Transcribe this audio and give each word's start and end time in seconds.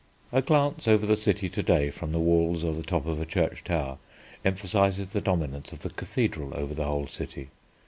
A 0.31 0.41
glance 0.41 0.87
over 0.87 1.05
the 1.05 1.15
city 1.15 1.47
to 1.49 1.61
day 1.61 1.91
from 1.91 2.11
the 2.11 2.17
Walls 2.19 2.63
or 2.63 2.73
the 2.73 2.81
top 2.81 3.05
of 3.05 3.21
a 3.21 3.25
church 3.27 3.63
tower 3.63 3.99
emphasises 4.43 5.09
the 5.09 5.21
dominance 5.21 5.71
of 5.73 5.81
the 5.81 5.91
cathedral 5.91 6.53
over 6.55 6.73
the 6.73 6.85
whole 6.85 7.05
city. 7.05 7.49